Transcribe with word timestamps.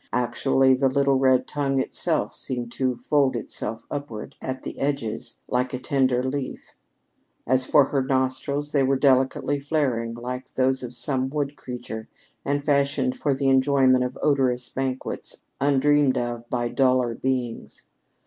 Actually, 0.13 0.73
the 0.73 0.89
little 0.89 1.19
red 1.19 1.45
tongue 1.45 1.79
itself 1.79 2.33
seemed 2.33 2.71
to 2.71 2.95
fold 3.05 3.35
itself 3.35 3.85
upward, 3.91 4.35
at 4.41 4.63
the 4.63 4.79
edges, 4.79 5.43
like 5.47 5.75
a 5.75 5.79
tender 5.79 6.23
leaf. 6.23 6.73
As 7.45 7.67
for 7.67 7.85
her 7.85 8.01
nostrils, 8.01 8.71
they 8.71 8.81
were 8.81 8.95
delicately 8.95 9.59
flaring 9.59 10.15
like 10.15 10.55
those 10.55 10.81
of 10.81 10.95
some 10.95 11.29
wood 11.29 11.55
creature, 11.55 12.09
and 12.43 12.65
fashioned 12.65 13.15
for 13.15 13.35
the 13.35 13.49
enjoyment 13.49 14.03
of 14.03 14.17
odorous 14.23 14.67
banquets 14.69 15.43
undreamed 15.59 16.17
of 16.17 16.49
by 16.49 16.67
duller 16.67 17.13
beings. 17.13 17.83